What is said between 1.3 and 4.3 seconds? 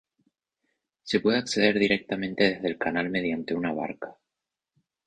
acceder directamente desde el canal mediante una barca.